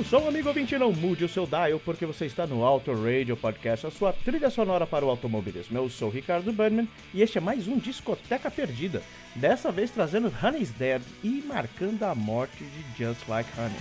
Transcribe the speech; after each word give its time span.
O 0.00 0.04
som, 0.04 0.26
amigo 0.26 0.48
ouvinte, 0.48 0.78
não 0.78 0.92
mude 0.92 1.26
o 1.26 1.28
seu 1.28 1.46
dial, 1.46 1.78
porque 1.84 2.06
você 2.06 2.24
está 2.24 2.46
no 2.46 2.64
Auto 2.64 2.90
Radio 2.94 3.36
Podcast, 3.36 3.86
a 3.86 3.90
sua 3.90 4.14
trilha 4.14 4.48
sonora 4.48 4.86
para 4.86 5.04
o 5.04 5.10
automobilismo. 5.10 5.76
Eu 5.76 5.90
sou 5.90 6.08
Ricardo 6.08 6.50
Burnman 6.54 6.88
e 7.12 7.20
este 7.20 7.36
é 7.36 7.40
mais 7.40 7.68
um 7.68 7.76
Discoteca 7.76 8.50
Perdida, 8.50 9.02
dessa 9.34 9.70
vez 9.70 9.90
trazendo 9.90 10.32
Honey's 10.42 10.70
Dead 10.70 11.02
e 11.22 11.44
marcando 11.46 12.02
a 12.04 12.14
morte 12.14 12.64
de 12.64 13.04
Just 13.04 13.28
Like 13.28 13.50
Honey. 13.58 13.76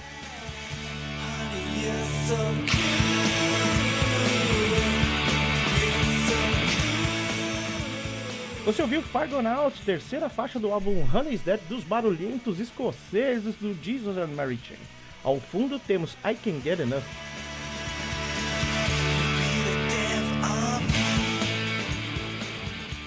Você 8.66 8.82
ouviu 8.82 9.02
Fargonaut, 9.02 9.82
terceira 9.84 10.28
faixa 10.28 10.60
do 10.60 10.74
álbum 10.74 11.02
Honey's 11.14 11.42
Dead 11.42 11.62
dos 11.70 11.86
barulhentos 11.86 12.60
escoceses 12.60 13.56
do 13.56 13.74
Jesus 13.82 14.18
and 14.18 14.36
Mary 14.36 14.60
Chain. 14.62 14.99
Ao 15.30 15.40
fundo 15.40 15.78
temos 15.78 16.18
I 16.26 16.34
Can 16.34 16.60
Get 16.60 16.80
Enough. 16.80 17.04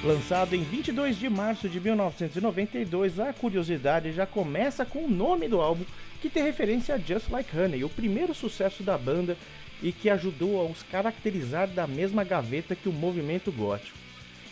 Lançado 0.04 0.54
em 0.54 0.62
22 0.62 1.18
de 1.18 1.28
março 1.28 1.68
de 1.68 1.80
1992, 1.80 3.18
a 3.18 3.32
curiosidade 3.32 4.12
já 4.12 4.24
começa 4.24 4.86
com 4.86 5.06
o 5.06 5.10
nome 5.10 5.48
do 5.48 5.60
álbum, 5.60 5.84
que 6.20 6.30
tem 6.30 6.44
referência 6.44 6.94
a 6.94 6.98
Just 6.98 7.28
Like 7.28 7.58
Honey, 7.58 7.82
o 7.82 7.88
primeiro 7.88 8.32
sucesso 8.32 8.84
da 8.84 8.96
banda 8.96 9.36
e 9.82 9.90
que 9.90 10.08
ajudou 10.08 10.60
a 10.60 10.70
os 10.70 10.84
caracterizar 10.84 11.66
da 11.66 11.88
mesma 11.88 12.22
gaveta 12.22 12.76
que 12.76 12.88
o 12.88 12.92
movimento 12.92 13.50
gótico. 13.50 13.98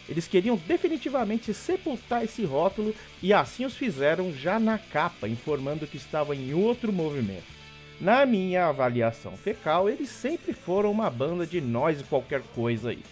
Eles 0.09 0.27
queriam 0.27 0.57
definitivamente 0.67 1.55
sepultar 1.55 2.25
esse 2.25 2.45
rótulo 2.45 2.93
e 3.23 3.33
assim 3.33 3.65
os 3.65 3.77
fizeram 3.77 4.33
já 4.33 4.59
na 4.59 4.77
capa, 4.77 5.29
informando 5.29 5.87
que 5.87 5.97
estavam 5.97 6.35
em 6.35 6.53
outro 6.53 6.93
movimento. 6.93 7.60
Na 8.01 8.25
minha 8.25 8.67
avaliação 8.67 9.37
fecal, 9.37 9.89
eles 9.89 10.09
sempre 10.09 10.55
foram 10.55 10.91
uma 10.91 11.11
banda 11.11 11.47
de 11.47 11.61
nós 11.61 12.01
e 12.01 12.05
qualquer 12.05 12.41
coisa 12.55 12.91
aí. 12.91 13.03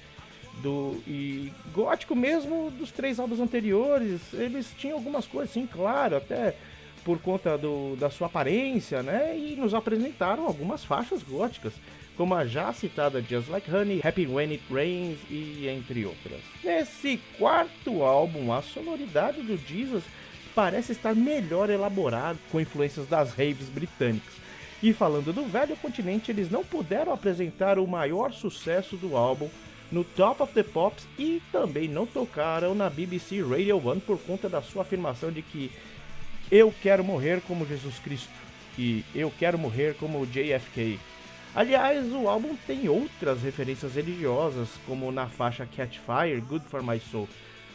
Do, 0.62 1.00
e 1.06 1.52
gótico 1.72 2.16
mesmo 2.16 2.70
dos 2.70 2.90
três 2.90 3.20
álbuns 3.20 3.38
anteriores, 3.38 4.20
eles 4.32 4.74
tinham 4.76 4.96
algumas 4.96 5.26
coisas 5.26 5.50
assim, 5.50 5.66
claro, 5.66 6.16
até 6.16 6.56
por 7.04 7.18
conta 7.20 7.56
do, 7.56 7.96
da 7.96 8.10
sua 8.10 8.26
aparência, 8.26 9.02
né? 9.02 9.38
E 9.38 9.56
nos 9.56 9.74
apresentaram 9.74 10.46
algumas 10.46 10.84
faixas 10.84 11.22
góticas 11.22 11.74
como 12.16 12.34
a 12.34 12.44
já 12.44 12.72
citada 12.72 13.22
Just 13.22 13.48
Like 13.48 13.70
Honey, 13.70 14.00
Happy 14.02 14.26
When 14.26 14.50
It 14.50 14.64
Rains 14.70 15.18
e 15.30 15.68
entre 15.68 16.04
outras. 16.04 16.40
Nesse 16.64 17.20
quarto 17.38 18.02
álbum, 18.02 18.52
a 18.52 18.60
sonoridade 18.60 19.40
do 19.40 19.56
Jesus 19.56 20.02
parece 20.52 20.90
estar 20.90 21.14
melhor 21.14 21.70
elaborada 21.70 22.36
com 22.50 22.60
influências 22.60 23.06
das 23.06 23.30
raves 23.30 23.68
britânicas. 23.68 24.47
E 24.82 24.92
falando 24.92 25.32
do 25.32 25.44
velho 25.44 25.76
continente, 25.76 26.30
eles 26.30 26.50
não 26.50 26.64
puderam 26.64 27.12
apresentar 27.12 27.78
o 27.78 27.86
maior 27.86 28.32
sucesso 28.32 28.96
do 28.96 29.16
álbum 29.16 29.48
no 29.90 30.04
Top 30.04 30.42
of 30.42 30.52
the 30.52 30.62
Pops 30.62 31.06
e 31.18 31.42
também 31.50 31.88
não 31.88 32.06
tocaram 32.06 32.74
na 32.74 32.88
BBC 32.88 33.42
Radio 33.42 33.78
1 33.78 34.00
por 34.00 34.18
conta 34.20 34.48
da 34.48 34.62
sua 34.62 34.82
afirmação 34.82 35.32
de 35.32 35.42
que 35.42 35.72
eu 36.50 36.72
quero 36.82 37.02
morrer 37.02 37.40
como 37.46 37.66
Jesus 37.66 37.98
Cristo 37.98 38.32
e 38.78 39.04
eu 39.14 39.32
quero 39.36 39.58
morrer 39.58 39.94
como 39.94 40.24
JFK. 40.26 40.98
Aliás, 41.54 42.06
o 42.12 42.28
álbum 42.28 42.54
tem 42.66 42.88
outras 42.88 43.42
referências 43.42 43.94
religiosas, 43.94 44.68
como 44.86 45.10
na 45.10 45.26
faixa 45.26 45.66
Catch 45.66 45.98
Fire, 45.98 46.40
Good 46.40 46.66
for 46.66 46.82
My 46.82 47.00
Soul. 47.00 47.28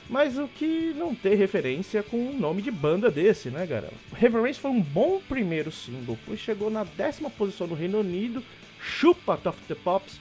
Mas 0.09 0.38
o 0.38 0.47
que 0.47 0.94
não 0.95 1.15
ter 1.15 1.35
referência 1.35 2.03
com 2.03 2.17
um 2.17 2.38
nome 2.38 2.61
de 2.61 2.69
banda 2.69 3.09
desse, 3.09 3.50
né, 3.50 3.65
galera? 3.65 3.94
Reverence 4.13 4.59
foi 4.59 4.71
um 4.71 4.81
bom 4.81 5.21
primeiro 5.27 5.71
single, 5.71 6.17
pois 6.25 6.39
chegou 6.39 6.69
na 6.69 6.83
décima 6.83 7.29
posição 7.29 7.67
no 7.67 7.75
Reino 7.75 8.00
Unido, 8.00 8.44
chupa 8.79 9.38
Top 9.38 9.57
the 9.67 9.75
Pops, 9.75 10.19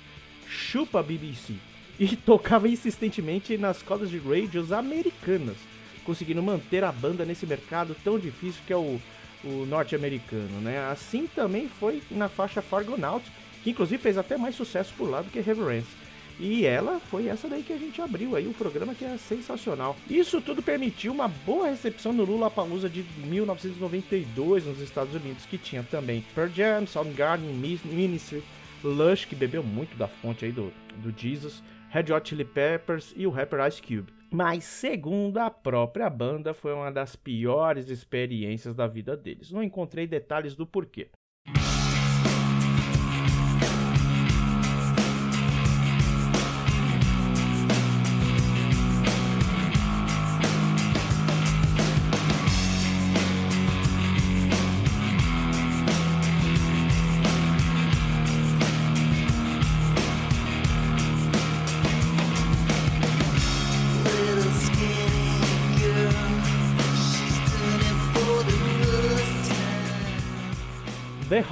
chupa 0.49 1.02
BBC, 1.02 1.55
e 1.99 2.14
tocava 2.17 2.69
insistentemente 2.69 3.58
nas 3.58 3.82
codas 3.82 4.08
de 4.08 4.19
radios 4.19 4.73
americanas, 4.73 5.56
conseguindo 6.05 6.43
manter 6.43 6.84
a 6.84 6.93
banda 6.93 7.25
nesse 7.25 7.46
mercado 7.46 7.96
tão 8.05 8.19
difícil 8.19 8.62
que 8.67 8.73
é 8.73 8.76
o, 8.76 9.00
o 9.44 9.67
norte-americano, 9.67 10.61
né? 10.61 10.79
Assim 10.90 11.26
também 11.26 11.69
foi 11.69 12.02
na 12.11 12.29
faixa 12.29 12.62
Fargonaut, 12.62 13.25
que 13.62 13.70
inclusive 13.70 14.02
fez 14.02 14.17
até 14.17 14.37
mais 14.37 14.55
sucesso 14.55 14.93
por 14.96 15.11
lá 15.11 15.23
do 15.23 15.31
que 15.31 15.40
Reverence. 15.40 16.02
E 16.38 16.64
ela 16.67 17.00
foi 17.00 17.29
essa 17.29 17.49
daí 17.49 17.62
que 17.62 17.73
a 17.73 17.79
gente 17.79 18.00
abriu 18.00 18.37
aí 18.37 18.46
o 18.46 18.55
programa 18.55 18.94
que 18.94 19.05
é 19.05 19.17
sensacional. 19.17 19.96
Isso 20.08 20.40
tudo 20.40 20.62
permitiu 20.62 21.12
uma 21.12 21.29
boa 21.29 21.69
recepção 21.69 22.12
no 22.12 22.25
Lula 22.25 22.50
Palusa 22.50 22.88
de 22.88 23.05
1992 23.25 24.67
nos 24.67 24.81
Estados 24.81 25.14
Unidos, 25.14 25.46
que 25.46 25.58
tinha 25.58 25.82
também 25.82 26.25
Pearl 26.34 26.50
Jam, 26.50 26.87
Soundgarden, 26.87 27.49
Ministry, 27.49 28.43
Lush, 28.82 29.25
que 29.25 29.34
bebeu 29.34 29.62
muito 29.62 29.96
da 29.96 30.08
fonte 30.08 30.44
aí 30.44 30.52
do, 30.52 30.73
do 30.96 31.14
Jesus, 31.17 31.62
Red 31.88 32.12
Hot 32.12 32.29
Chili 32.29 32.44
Peppers 32.44 33.12
e 33.17 33.26
o 33.26 33.31
rapper 33.31 33.67
Ice 33.67 33.81
Cube. 33.81 34.12
Mas, 34.31 34.64
segundo 34.64 35.37
a 35.37 35.50
própria 35.50 36.08
banda, 36.08 36.55
foi 36.55 36.73
uma 36.73 36.90
das 36.90 37.14
piores 37.14 37.90
experiências 37.90 38.75
da 38.75 38.87
vida 38.87 39.14
deles. 39.14 39.52
Não 39.52 39.62
encontrei 39.62 40.06
detalhes 40.06 40.56
do 40.56 40.67
porquê. 40.67 41.11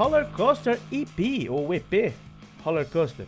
Roller 0.01 0.27
Coaster 0.29 0.81
EP, 0.91 1.51
ou 1.51 1.75
EP, 1.75 2.15
Roller 2.65 2.87
Coaster, 2.87 3.27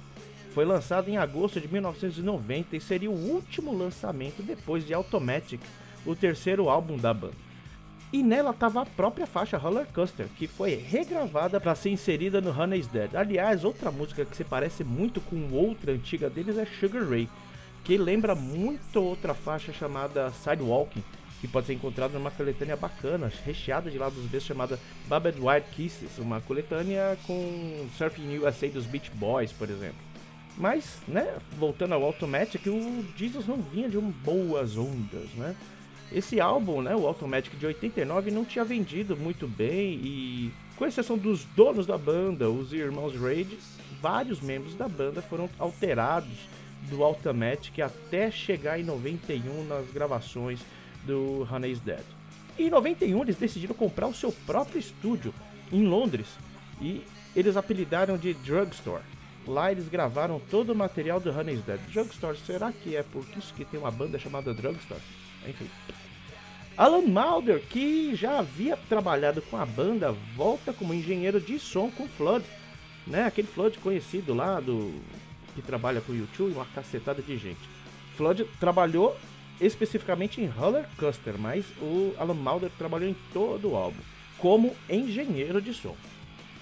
foi 0.55 0.65
lançado 0.65 1.11
em 1.11 1.19
agosto 1.19 1.61
de 1.61 1.69
1990 1.69 2.75
e 2.75 2.81
seria 2.81 3.11
o 3.11 3.31
último 3.31 3.77
lançamento 3.77 4.43
depois 4.43 4.83
de 4.87 4.95
Automatic, 4.95 5.61
o 6.07 6.17
terceiro 6.17 6.71
álbum 6.71 6.97
da 6.97 7.13
banda. 7.13 7.35
E 8.11 8.23
nela 8.23 8.53
estava 8.53 8.81
a 8.81 8.87
própria 8.87 9.27
faixa 9.27 9.59
Roller 9.59 9.87
Coaster, 9.93 10.27
que 10.39 10.47
foi 10.47 10.75
regravada 10.77 11.61
para 11.61 11.75
ser 11.75 11.91
inserida 11.91 12.41
no 12.41 12.59
Honey's 12.59 12.87
Dead. 12.87 13.15
Aliás, 13.15 13.65
outra 13.65 13.91
música 13.91 14.25
que 14.25 14.35
se 14.35 14.43
parece 14.43 14.83
muito 14.83 15.21
com 15.21 15.53
outra 15.53 15.93
antiga 15.93 16.31
deles 16.31 16.57
é 16.57 16.65
Sugar 16.65 17.07
Ray, 17.07 17.29
que 17.85 17.99
lembra 17.99 18.35
muito 18.35 18.99
outra 18.99 19.35
faixa 19.35 19.75
chamada 19.75 20.31
Sidewalking, 20.31 21.05
que 21.43 21.49
pode 21.49 21.67
ser 21.67 21.73
encontrado 21.73 22.13
numa 22.13 22.31
coletânea 22.31 22.77
bacana, 22.77 23.31
recheada 23.45 23.91
de 23.91 23.99
lados 23.99 24.25
B 24.27 24.39
chamada 24.39 24.79
Babed 25.09 25.41
White 25.41 25.67
Kisses, 25.73 26.17
uma 26.19 26.41
coletânea 26.41 27.19
com 27.27 27.85
Surfing 27.99 28.39
USA 28.39 28.69
dos 28.69 28.87
Beach 28.87 29.11
Boys, 29.15 29.51
por 29.51 29.69
exemplo. 29.69 29.99
Mas, 30.57 31.03
né, 31.09 31.35
voltando 31.59 31.95
ao 31.95 32.05
Automatic, 32.05 32.65
o 32.69 33.05
Jesus 33.17 33.45
não 33.49 33.57
vinha 33.57 33.89
de 33.89 33.99
um 33.99 34.09
boas 34.09 34.79
ondas, 34.79 35.29
né? 35.35 35.57
Esse 36.13 36.41
álbum, 36.41 36.81
né, 36.81 36.95
o 36.95 37.09
Automatic 37.09 37.59
de 37.59 37.67
89, 37.67 38.31
não 38.31 38.45
tinha 38.45 38.65
vendido 38.65 39.17
muito 39.17 39.49
bem 39.49 39.95
e, 39.95 40.53
com 40.77 40.87
exceção 40.87 41.19
dos 41.19 41.45
donos 41.57 41.87
da 41.87 41.99
banda, 41.99 42.49
os 42.49 42.73
irmãos 42.73 43.17
Raid, 43.17 43.59
vários 44.01 44.41
membros 44.41 44.77
da 44.77 44.87
banda 44.87 45.21
foram 45.21 45.51
alterados 45.59 46.47
do 46.89 47.03
Automatic 47.03 47.81
até 47.81 48.31
chegar 48.31 48.79
em 48.79 48.85
91 48.85 49.65
nas 49.65 49.91
gravações 49.91 50.61
do 51.05 51.47
Honey's 51.51 51.81
Dead. 51.81 52.05
E 52.59 52.65
em 52.65 52.71
91 52.71 53.23
eles 53.23 53.37
decidiram 53.37 53.75
comprar 53.75 54.07
o 54.07 54.15
seu 54.15 54.33
próprio 54.47 54.79
estúdio 54.79 55.35
em 55.73 55.85
Londres 55.87 56.27
e 56.81 57.03
eles 57.35 57.57
apelidaram 57.57 58.17
de 58.17 58.35
Drugstore. 58.35 59.03
Lá 59.47 59.73
eles 59.73 59.89
gravaram 59.89 60.41
todo 60.51 60.73
o 60.73 60.77
material 60.77 61.19
do 61.19 61.31
Honey's 61.31 61.63
Dead. 61.63 61.81
Drugstore, 61.93 62.39
será 62.39 62.71
que 62.71 62.95
é 62.95 63.03
por 63.03 63.25
isso 63.37 63.53
que 63.55 63.65
tem 63.65 63.81
uma 63.81 63.91
banda 63.91 64.19
chamada 64.19 64.55
Drugstore? 64.55 65.01
Enfim. 65.49 65.69
Alan 66.77 67.03
Mulder, 67.03 67.61
que 67.69 68.15
já 68.15 68.39
havia 68.39 68.77
trabalhado 68.77 69.43
com 69.43 69.57
a 69.57 69.67
banda, 69.67 70.13
volta 70.35 70.73
como 70.73 70.95
engenheiro 70.95 71.41
de 71.41 71.59
som 71.59 71.91
com 71.91 72.09
Flood. 72.09 72.45
Né? 73.07 73.25
Aquele 73.25 73.49
Flood 73.49 73.79
conhecido 73.79 74.33
lá 74.33 74.61
do 74.61 74.95
que 75.55 75.61
trabalha 75.61 76.01
com 76.01 76.13
o 76.13 76.17
YouTube 76.17 76.53
e 76.53 76.55
uma 76.55 76.65
cacetada 76.67 77.21
de 77.21 77.37
gente. 77.37 77.61
Flood 78.17 78.45
trabalhou 78.59 79.17
especificamente 79.67 80.41
em 80.41 80.47
Roller 80.47 80.87
Coaster, 80.97 81.39
mas 81.39 81.65
o 81.81 82.15
Alan 82.19 82.35
Mulder 82.35 82.71
trabalhou 82.77 83.09
em 83.09 83.17
todo 83.33 83.71
o 83.71 83.77
álbum 83.77 84.01
como 84.43 84.75
engenheiro 84.91 85.63
de 85.63 85.73
som. 85.73 85.97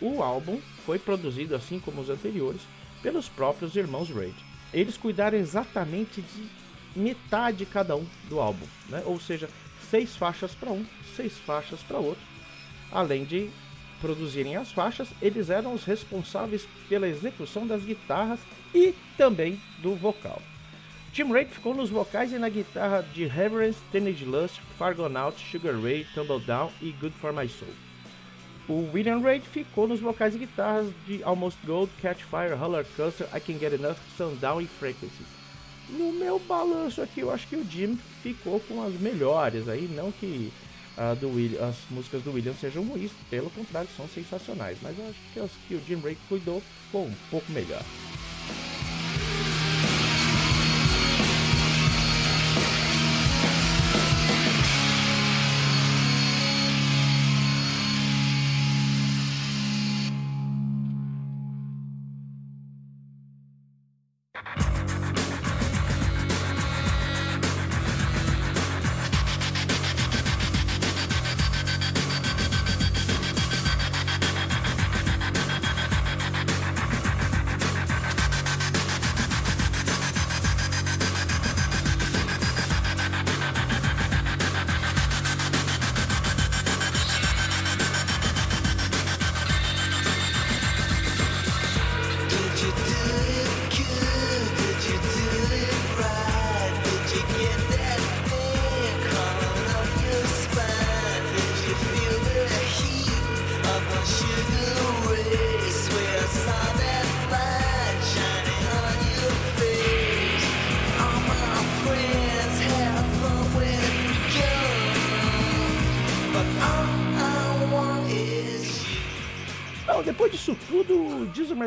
O 0.02 0.22
álbum 0.22 0.60
foi 0.84 0.98
produzido, 0.98 1.54
assim 1.54 1.80
como 1.80 2.02
os 2.02 2.10
anteriores, 2.10 2.60
pelos 3.02 3.26
próprios 3.26 3.74
irmãos 3.74 4.10
Raid. 4.10 4.34
Eles 4.72 4.98
cuidaram 4.98 5.38
exatamente 5.38 6.20
de 6.20 6.48
metade 6.94 7.64
cada 7.64 7.96
um 7.96 8.06
do 8.28 8.38
álbum, 8.38 8.66
né? 8.90 9.02
ou 9.06 9.18
seja, 9.18 9.48
seis 9.90 10.14
faixas 10.14 10.54
para 10.54 10.70
um, 10.70 10.84
seis 11.16 11.38
faixas 11.38 11.80
para 11.80 11.98
outro. 11.98 12.22
Além 12.92 13.24
de 13.24 13.48
produzirem 14.00 14.56
as 14.56 14.70
faixas, 14.70 15.08
eles 15.22 15.48
eram 15.48 15.72
os 15.72 15.84
responsáveis 15.84 16.68
pela 16.88 17.08
execução 17.08 17.66
das 17.66 17.82
guitarras 17.82 18.40
e 18.74 18.94
também 19.16 19.58
do 19.78 19.94
vocal. 19.94 20.42
Jim 21.12 21.32
Reid 21.32 21.50
ficou 21.50 21.74
nos 21.74 21.90
vocais 21.90 22.32
e 22.32 22.38
na 22.38 22.48
guitarra 22.48 23.02
de 23.02 23.26
Reverence, 23.26 23.80
Teenage 23.90 24.24
Lust, 24.24 24.60
Fargonaut, 24.78 25.36
Sugar 25.40 25.74
Ray, 25.74 26.06
Tumble 26.14 26.38
Down 26.38 26.70
e 26.80 26.92
Good 26.92 27.16
For 27.20 27.32
My 27.32 27.48
Soul. 27.48 27.72
O 28.68 28.88
William 28.92 29.18
Reid 29.18 29.44
ficou 29.44 29.88
nos 29.88 29.98
vocais 29.98 30.36
e 30.36 30.38
guitarras 30.38 30.86
de 31.08 31.20
Almost 31.24 31.58
Gold, 31.66 31.90
Catch 32.00 32.22
Fire, 32.22 32.54
Roller 32.54 32.86
Coaster, 32.96 33.26
I 33.34 33.40
Can 33.40 33.58
Get 33.58 33.72
Enough, 33.72 33.96
Sundown 34.16 34.60
e 34.60 34.66
Frequency. 34.68 35.24
No 35.88 36.12
meu 36.12 36.38
balanço 36.38 37.02
aqui, 37.02 37.20
eu 37.20 37.32
acho 37.32 37.48
que 37.48 37.56
o 37.56 37.68
Jim 37.68 37.98
ficou 38.22 38.60
com 38.60 38.80
as 38.80 38.92
melhores 38.94 39.68
aí, 39.68 39.88
não 39.92 40.12
que 40.12 40.52
uh, 40.96 41.16
do 41.16 41.28
William, 41.34 41.68
as 41.68 41.76
músicas 41.90 42.22
do 42.22 42.32
William 42.32 42.54
sejam 42.54 42.84
ruins, 42.84 43.10
pelo 43.28 43.50
contrário, 43.50 43.88
são 43.96 44.06
sensacionais, 44.06 44.78
mas 44.80 44.96
eu 44.96 45.08
acho 45.08 45.18
que 45.34 45.40
as 45.40 45.50
que 45.66 45.74
o 45.74 45.82
Jim 45.84 46.00
Reid 46.00 46.20
cuidou 46.28 46.62
ficou 46.84 47.06
um 47.06 47.14
pouco 47.28 47.50
melhor. 47.50 47.82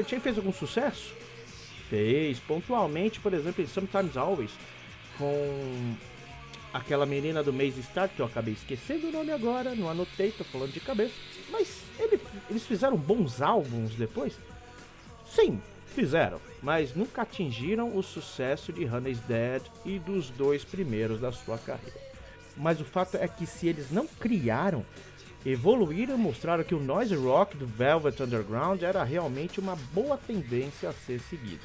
Martin 0.04 0.20
fez 0.20 0.38
algum 0.38 0.52
sucesso? 0.52 1.14
Fez, 1.90 2.38
pontualmente, 2.40 3.22
por 3.22 3.34
exemplo, 3.34 3.64
em 3.64 3.68
Sometimes 3.68 4.18
Always, 4.18 4.52
com 5.18 5.96
aquela 6.74 7.06
menina 7.06 7.42
do 7.42 7.54
Maze 7.54 7.82
Star, 7.84 8.10
que 8.10 8.20
eu 8.20 8.26
acabei 8.26 8.54
esquecendo 8.54 9.08
o 9.08 9.12
nome 9.14 9.32
agora, 9.32 9.74
não 9.74 9.90
anotei, 9.90 10.32
tô 10.32 10.44
falando 10.44 10.74
de 10.74 10.82
cabeça. 10.82 11.14
Mas 11.50 11.84
ele, 11.98 12.20
eles 12.50 12.66
fizeram 12.66 12.98
bons 12.98 13.42
álbuns 13.42 13.96
depois? 13.96 14.34
Sim, 15.26 15.62
fizeram, 15.96 16.42
mas 16.62 16.94
nunca 16.94 17.22
atingiram 17.22 17.98
o 17.98 18.04
sucesso 18.04 18.74
de 18.74 18.84
Honey's 18.84 19.22
Dead 19.22 19.62
e 19.86 20.00
dos 20.00 20.30
dois 20.32 20.66
primeiros 20.66 21.22
da 21.22 21.32
sua 21.32 21.58
carreira. 21.58 22.02
Mas 22.58 22.82
o 22.82 22.86
fato 22.86 23.16
é 23.16 23.28
que 23.28 23.46
se 23.46 23.70
eles 23.70 23.90
não 23.90 24.06
criaram, 24.06 24.86
evoluíram 25.46 26.16
e 26.16 26.18
mostraram 26.18 26.64
que 26.64 26.76
o 26.76 26.80
noise 26.80 27.16
rock 27.16 27.58
do 27.58 27.66
Velvet 27.66 28.22
Underground 28.22 28.82
era 28.82 29.04
realmente 29.04 29.60
uma 29.60 29.76
boa 29.94 30.18
tendência 30.18 30.90
a 30.90 30.94
ser 30.94 31.20
seguida. 31.20 31.64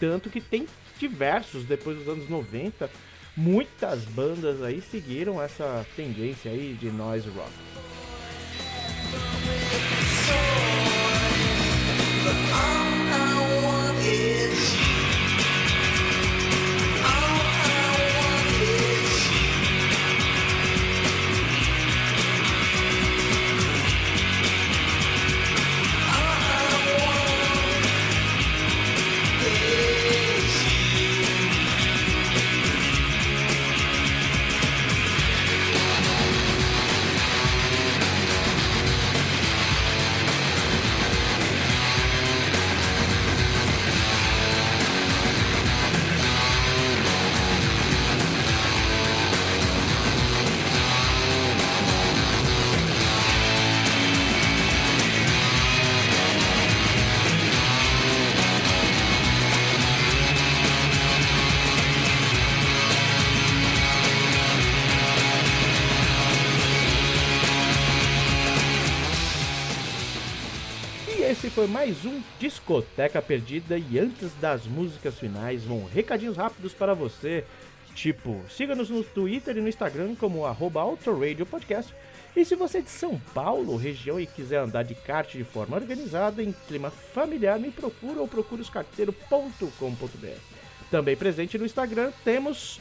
Tanto 0.00 0.30
que 0.30 0.40
tem 0.40 0.66
diversos 0.98 1.64
depois 1.64 1.98
dos 1.98 2.08
anos 2.08 2.28
90 2.28 2.90
muitas 3.36 4.04
bandas 4.04 4.62
aí 4.62 4.80
seguiram 4.80 5.40
essa 5.40 5.86
tendência 5.96 6.50
aí 6.50 6.74
de 6.74 6.90
noise 6.90 7.28
rock. 7.30 7.91
Foi 71.34 71.66
mais 71.66 72.04
um 72.04 72.20
Discoteca 72.38 73.22
Perdida 73.22 73.78
e 73.78 73.98
antes 73.98 74.32
das 74.34 74.66
músicas 74.66 75.18
finais, 75.18 75.64
vão 75.64 75.84
recadinhos 75.84 76.36
rápidos 76.36 76.74
para 76.74 76.94
você. 76.94 77.44
Tipo, 77.94 78.42
siga-nos 78.50 78.90
no 78.90 79.02
Twitter 79.02 79.56
e 79.56 79.60
no 79.60 79.68
Instagram 79.68 80.14
como 80.14 80.44
arroba 80.44 80.82
Podcast. 81.50 81.94
E 82.36 82.44
se 82.44 82.54
você 82.54 82.78
é 82.78 82.80
de 82.82 82.90
São 82.90 83.18
Paulo, 83.34 83.76
região, 83.76 84.20
e 84.20 84.26
quiser 84.26 84.58
andar 84.58 84.82
de 84.82 84.94
kart 84.94 85.30
de 85.32 85.44
forma 85.44 85.76
organizada, 85.76 86.42
em 86.42 86.52
clima 86.68 86.90
familiar, 86.90 87.58
me 87.58 87.70
procura 87.70 88.20
ou 88.20 88.28
procure 88.28 88.62
oscarteiro.com.br. 88.62 90.40
Também 90.90 91.16
presente 91.16 91.56
no 91.56 91.66
Instagram 91.66 92.12
temos 92.24 92.80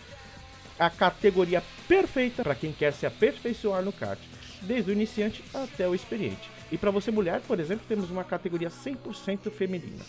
a 0.77 0.89
categoria 0.89 1.63
perfeita 1.88 2.43
para 2.43 2.55
quem 2.55 2.74
quer 2.74 2.91
se 2.91 3.05
aperfeiçoar 3.05 3.81
no 3.81 3.93
kart, 3.93 4.20
desde 4.62 4.91
o 4.91 4.93
iniciante 4.93 5.43
até 5.53 5.88
o 5.88 5.96
experiente. 5.96 6.60
E 6.71 6.77
para 6.77 6.89
você 6.89 7.11
mulher, 7.11 7.41
por 7.41 7.59
exemplo, 7.59 7.85
temos 7.87 8.09
uma 8.09 8.23
categoria 8.23 8.69
100% 8.69 9.51
feminina. 9.51 10.03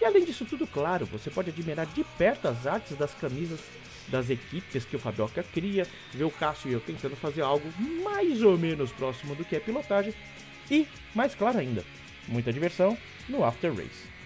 E 0.00 0.04
além 0.04 0.24
disso 0.24 0.44
tudo, 0.44 0.66
claro, 0.66 1.06
você 1.06 1.30
pode 1.30 1.50
admirar 1.50 1.86
de 1.86 2.04
perto 2.16 2.46
as 2.46 2.66
artes 2.66 2.96
das 2.96 3.12
camisas 3.14 3.60
das 4.08 4.30
equipes 4.30 4.84
que 4.84 4.94
o 4.94 4.98
Fabioca 5.00 5.42
cria, 5.42 5.86
ver 6.12 6.24
o 6.24 6.30
Cássio 6.30 6.70
e 6.70 6.72
eu 6.74 6.80
tentando 6.80 7.16
fazer 7.16 7.42
algo 7.42 7.66
mais 8.04 8.42
ou 8.42 8.56
menos 8.56 8.92
próximo 8.92 9.34
do 9.34 9.44
que 9.44 9.56
é 9.56 9.60
pilotagem. 9.60 10.14
E, 10.70 10.86
mais 11.14 11.34
claro 11.34 11.58
ainda, 11.58 11.84
muita 12.28 12.52
diversão 12.52 12.96
no 13.28 13.44
After 13.44 13.74
Race. 13.74 14.16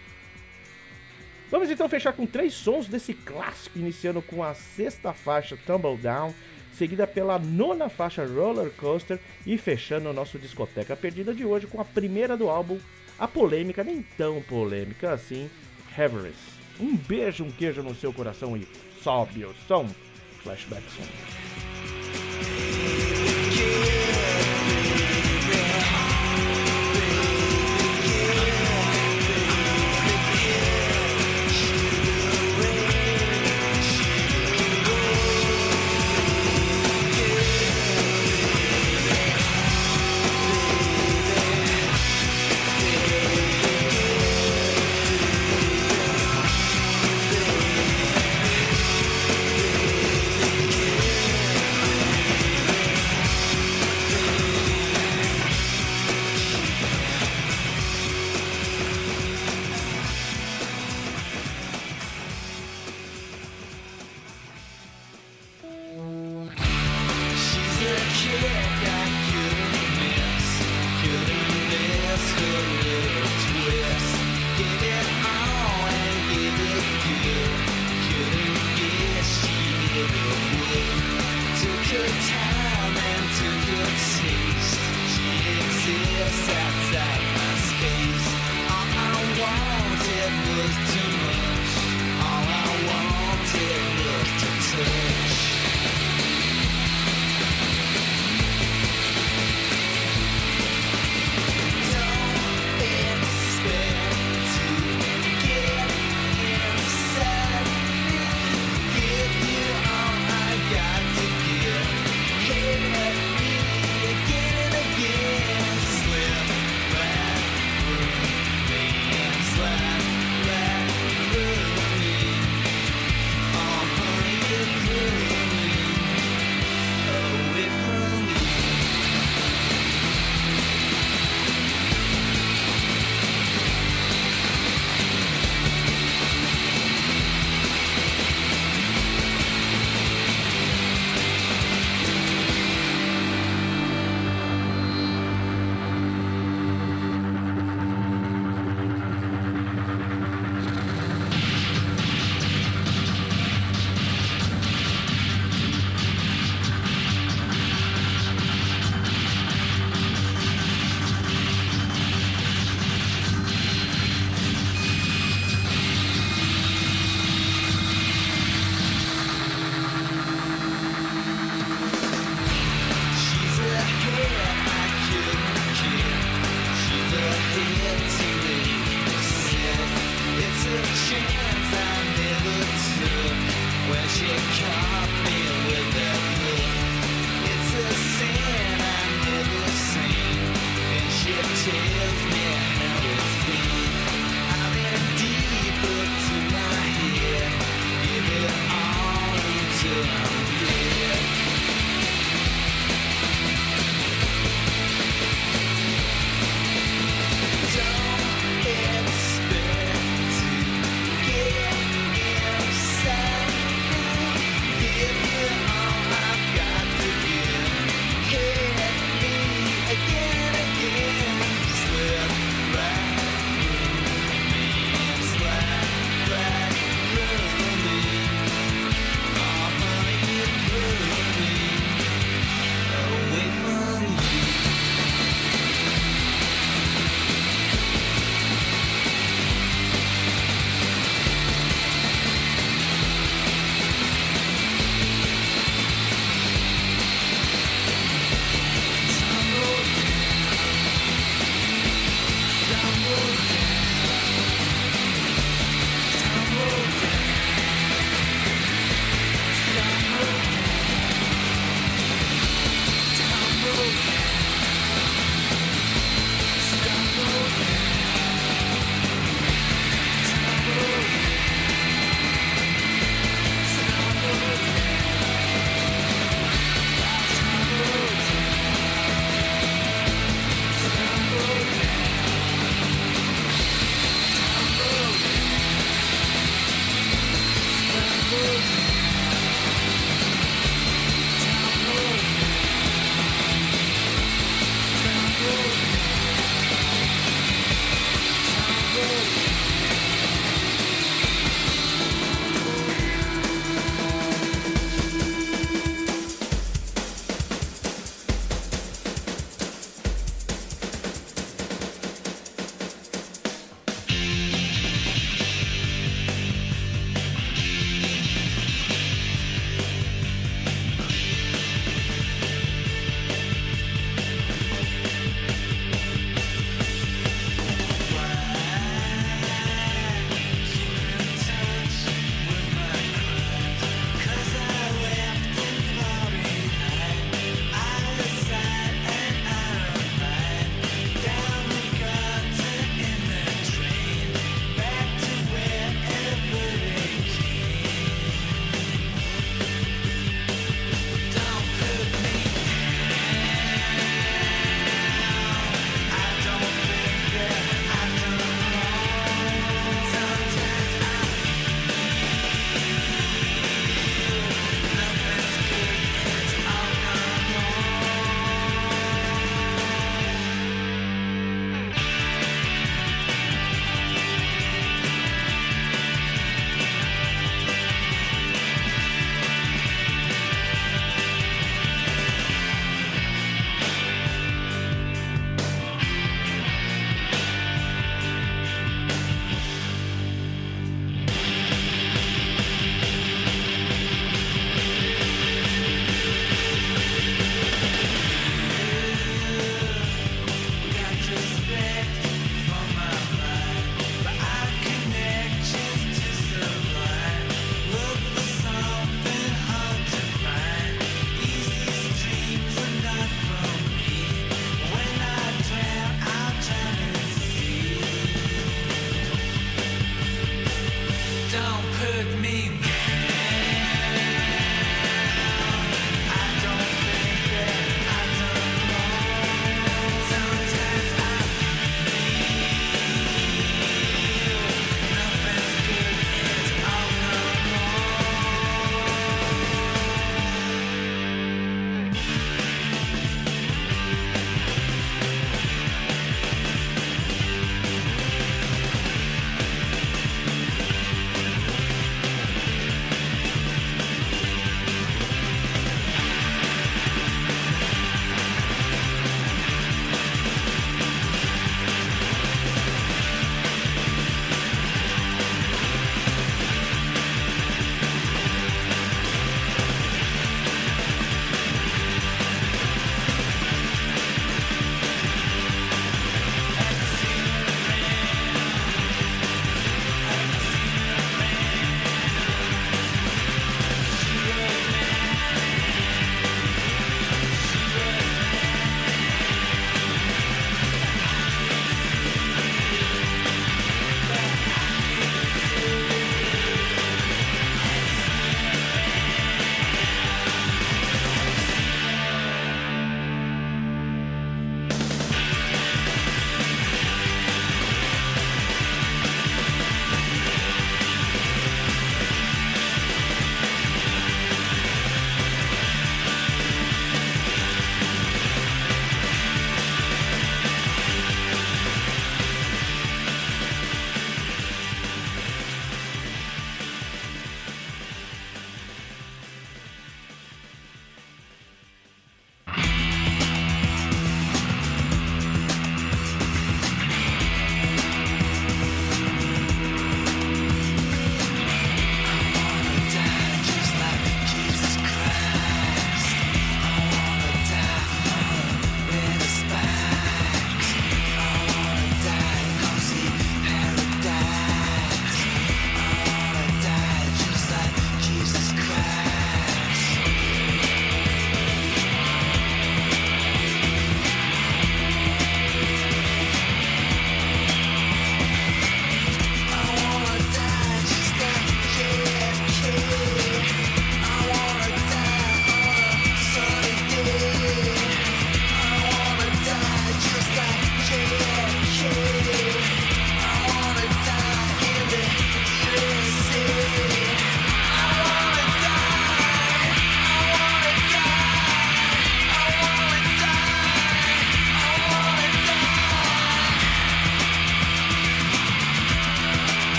Vamos 1.51 1.71
então 1.71 1.89
fechar 1.89 2.13
com 2.13 2.27
três 2.27 2.55
sons 2.55 2.87
desse 2.87 3.13
clássico, 3.13 3.79
iniciando 3.79 4.23
com 4.23 4.43
a 4.43 4.55
sexta 4.55 5.13
faixa 5.13 5.57
Tumble 5.67 5.97
Down 5.97 6.33
seguida 6.75 7.07
pela 7.07 7.39
nona 7.39 7.89
faixa 7.89 8.25
Roller 8.25 8.71
Coaster 8.73 9.19
e 9.47 9.57
fechando 9.59 10.09
o 10.09 10.13
nosso 10.13 10.39
discoteca 10.39 10.97
perdida 10.97 11.35
de 11.35 11.45
hoje 11.45 11.67
com 11.67 11.81
a 11.81 11.85
primeira 11.85 12.37
do 12.37 12.49
álbum, 12.49 12.79
a 13.19 13.29
polêmica, 13.29 13.85
nem 13.85 14.03
tão 14.17 14.41
polêmica 14.43 15.13
assim, 15.13 15.51
Everest. 15.99 16.61
Um 16.81 16.97
beijo, 16.97 17.45
um 17.45 17.51
queijo 17.51 17.83
no 17.83 17.95
seu 17.95 18.13
coração 18.13 18.57
e 18.57 18.67
sobe 19.03 19.45
o 19.45 19.55
som. 19.69 19.87
Flashback 20.43 20.83
Song. 20.91 21.09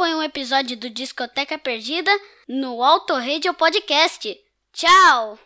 Foi 0.00 0.14
um 0.14 0.22
episódio 0.22 0.78
do 0.78 0.88
Discoteca 0.88 1.58
Perdida 1.58 2.10
no 2.48 2.82
Auto 2.82 3.12
Radio 3.12 3.52
Podcast. 3.52 4.34
Tchau! 4.72 5.38